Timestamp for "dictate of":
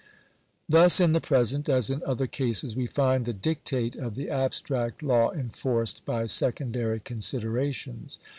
3.37-4.15